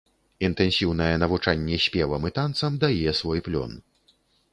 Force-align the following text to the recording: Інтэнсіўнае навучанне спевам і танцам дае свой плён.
Інтэнсіўнае 0.47 1.09
навучанне 1.23 1.77
спевам 1.85 2.25
і 2.31 2.31
танцам 2.39 2.81
дае 2.85 3.13
свой 3.21 3.39
плён. 3.49 3.77